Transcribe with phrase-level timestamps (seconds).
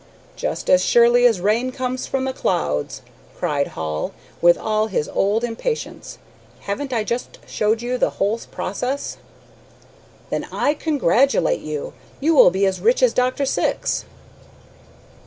[0.35, 3.03] "Just as surely as rain comes from the clouds,"
[3.37, 6.17] cried Hall, with all his old impatience.
[6.61, 9.17] "Haven't I just showed you the whole process?"
[10.31, 11.93] "Then I congratulate you.
[12.19, 13.45] You will be as rich as Dr.
[13.45, 14.05] Syx."